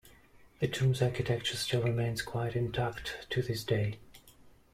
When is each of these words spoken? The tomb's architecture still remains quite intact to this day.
The 0.59 0.67
tomb's 0.67 0.99
architecture 0.99 1.55
still 1.55 1.83
remains 1.83 2.23
quite 2.23 2.55
intact 2.55 3.27
to 3.29 3.43
this 3.43 3.63
day. 3.63 3.99